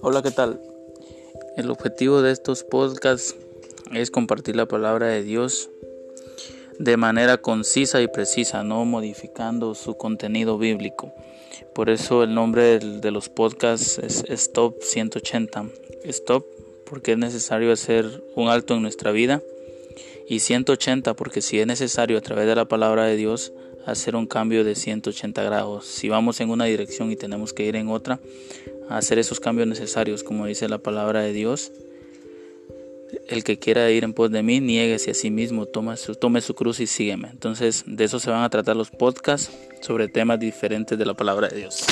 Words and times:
Hola, 0.00 0.22
¿qué 0.22 0.30
tal? 0.30 0.60
El 1.56 1.70
objetivo 1.70 2.22
de 2.22 2.30
estos 2.30 2.62
podcasts 2.62 3.34
es 3.92 4.12
compartir 4.12 4.54
la 4.54 4.66
palabra 4.66 5.08
de 5.08 5.24
Dios 5.24 5.70
de 6.78 6.96
manera 6.96 7.38
concisa 7.38 8.00
y 8.00 8.06
precisa, 8.06 8.62
no 8.62 8.84
modificando 8.84 9.74
su 9.74 9.96
contenido 9.96 10.56
bíblico. 10.56 11.12
Por 11.74 11.90
eso 11.90 12.22
el 12.22 12.32
nombre 12.32 12.78
de 12.78 13.10
los 13.10 13.28
podcasts 13.28 13.98
es 13.98 14.24
Stop 14.28 14.82
180. 14.82 15.66
Stop 16.04 16.46
porque 16.88 17.12
es 17.12 17.18
necesario 17.18 17.72
hacer 17.72 18.22
un 18.36 18.48
alto 18.48 18.74
en 18.74 18.82
nuestra 18.82 19.10
vida 19.10 19.42
y 20.28 20.40
180 20.40 21.14
porque 21.14 21.40
si 21.40 21.58
es 21.58 21.66
necesario 21.66 22.18
a 22.18 22.20
través 22.20 22.46
de 22.46 22.54
la 22.54 22.66
palabra 22.66 23.04
de 23.04 23.16
Dios 23.16 23.52
hacer 23.86 24.16
un 24.16 24.26
cambio 24.26 24.64
de 24.64 24.74
180 24.74 25.42
grados. 25.42 25.86
Si 25.86 26.08
vamos 26.08 26.40
en 26.40 26.50
una 26.50 26.66
dirección 26.66 27.10
y 27.10 27.16
tenemos 27.16 27.52
que 27.52 27.64
ir 27.64 27.76
en 27.76 27.88
otra, 27.88 28.20
hacer 28.90 29.18
esos 29.18 29.40
cambios 29.40 29.66
necesarios, 29.66 30.22
como 30.22 30.46
dice 30.46 30.68
la 30.68 30.78
palabra 30.78 31.22
de 31.22 31.32
Dios. 31.32 31.72
El 33.26 33.42
que 33.42 33.58
quiera 33.58 33.90
ir 33.90 34.04
en 34.04 34.12
pos 34.12 34.30
de 34.30 34.42
mí, 34.42 34.60
nieguese 34.60 35.12
a 35.12 35.14
sí 35.14 35.30
mismo, 35.30 35.64
tome 35.64 35.96
su, 35.96 36.14
tome 36.14 36.42
su 36.42 36.54
cruz 36.54 36.80
y 36.80 36.86
sígueme. 36.86 37.28
Entonces, 37.30 37.84
de 37.86 38.04
eso 38.04 38.20
se 38.20 38.30
van 38.30 38.42
a 38.42 38.50
tratar 38.50 38.76
los 38.76 38.90
podcasts 38.90 39.50
sobre 39.80 40.08
temas 40.08 40.38
diferentes 40.38 40.98
de 40.98 41.06
la 41.06 41.14
palabra 41.14 41.48
de 41.48 41.56
Dios. 41.56 41.86